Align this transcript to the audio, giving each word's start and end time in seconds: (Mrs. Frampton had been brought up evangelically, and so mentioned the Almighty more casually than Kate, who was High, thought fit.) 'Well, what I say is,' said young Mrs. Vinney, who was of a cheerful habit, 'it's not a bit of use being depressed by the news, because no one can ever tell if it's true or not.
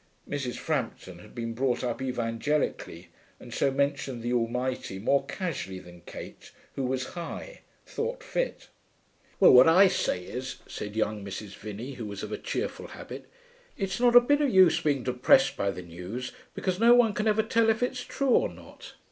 (Mrs. 0.27 0.55
Frampton 0.57 1.19
had 1.19 1.35
been 1.35 1.53
brought 1.53 1.83
up 1.83 2.01
evangelically, 2.01 3.09
and 3.39 3.53
so 3.53 3.69
mentioned 3.69 4.23
the 4.23 4.33
Almighty 4.33 4.97
more 4.97 5.23
casually 5.27 5.77
than 5.77 6.01
Kate, 6.07 6.51
who 6.73 6.83
was 6.85 7.13
High, 7.13 7.61
thought 7.85 8.23
fit.) 8.23 8.69
'Well, 9.39 9.53
what 9.53 9.67
I 9.67 9.87
say 9.87 10.23
is,' 10.23 10.55
said 10.65 10.95
young 10.95 11.23
Mrs. 11.23 11.53
Vinney, 11.55 11.93
who 11.97 12.07
was 12.07 12.23
of 12.23 12.31
a 12.31 12.37
cheerful 12.39 12.87
habit, 12.87 13.29
'it's 13.77 13.99
not 13.99 14.15
a 14.15 14.21
bit 14.21 14.41
of 14.41 14.49
use 14.49 14.81
being 14.81 15.03
depressed 15.03 15.55
by 15.55 15.69
the 15.69 15.83
news, 15.83 16.31
because 16.55 16.79
no 16.79 16.95
one 16.95 17.13
can 17.13 17.27
ever 17.27 17.43
tell 17.43 17.69
if 17.69 17.83
it's 17.83 18.01
true 18.03 18.29
or 18.29 18.49
not. 18.49 18.95